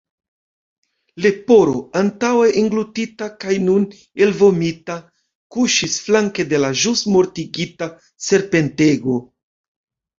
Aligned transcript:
Leporo, 1.25 1.75
antaŭe 2.01 2.47
englutita 2.63 3.29
kaj 3.45 3.59
nun 3.67 3.87
elvomita, 4.27 4.99
kuŝis 5.59 6.01
flanke 6.09 6.51
de 6.55 6.65
la 6.67 6.75
ĵus 6.85 7.09
mortigita 7.17 7.95
serpentego. 8.31 9.25